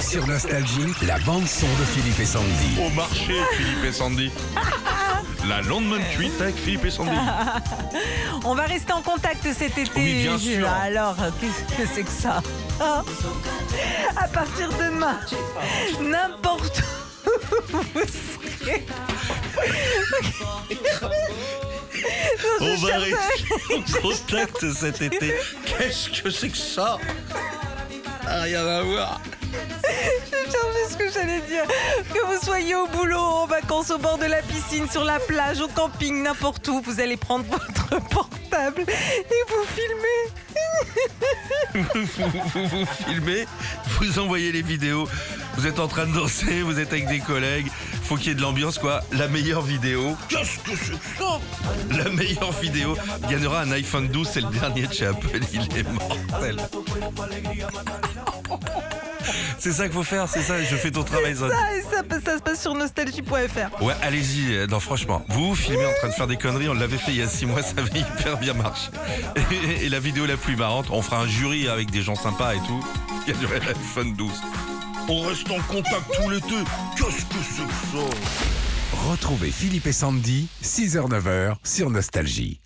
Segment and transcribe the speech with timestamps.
[0.00, 2.78] Sur Nostalgie, la bande-son de Philippe et Sandy.
[2.84, 4.30] Au marché, Philippe et Sandy.
[5.48, 7.10] La lendemain cuite avec Philippe et Sandy.
[8.44, 9.90] On va rester en contact cet été.
[9.96, 10.68] Oui, bien sûr.
[10.68, 12.42] Alors, qu'est-ce que c'est que ça.
[14.16, 15.18] À partir de demain,
[16.00, 16.82] n'importe
[17.26, 17.30] où
[17.94, 18.00] vous
[18.64, 18.86] serez.
[22.60, 25.34] On va rester en contact cet été.
[25.64, 26.98] Qu'est-ce que c'est que ça
[28.26, 29.20] Ah, Rien à voir.
[30.60, 31.64] Cherchais ce que j'allais dire.
[32.12, 35.60] Que vous soyez au boulot, en vacances, au bord de la piscine, sur la plage,
[35.60, 40.30] au camping, n'importe où, vous allez prendre votre portable et vous filmez.
[42.54, 43.46] Vous vous filmez,
[43.98, 45.08] vous envoyez les vidéos,
[45.56, 47.68] vous êtes en train de danser, vous êtes avec des collègues,
[48.02, 49.02] faut qu'il y ait de l'ambiance quoi.
[49.12, 51.38] La meilleure vidéo, qu'est-ce que c'est ça?
[51.96, 52.96] La meilleure vidéo
[53.28, 56.56] gagnera un iPhone 12, c'est le dernier de chez Apple, il est mortel.
[59.58, 61.36] C'est ça qu'il faut faire, c'est ça, je fais ton travail.
[61.36, 63.82] Ça, et ça, ça se passe sur nostalgie.fr.
[63.82, 66.96] Ouais, allez-y, euh, non franchement, vous filmez en train de faire des conneries, on l'avait
[66.98, 68.90] fait il y a six mois, ça avait hyper bien marché.
[69.80, 72.54] Et, et la vidéo la plus marrante, on fera un jury avec des gens sympas
[72.54, 72.84] et tout,
[73.24, 74.30] qui a duré l'iPhone 12.
[75.08, 76.54] On reste en contact tout l'été,
[76.96, 78.16] qu'est-ce que c'est que ça?
[79.10, 82.60] Retrouvez Philippe et Sandy, 6h-9h sur Nostalgie.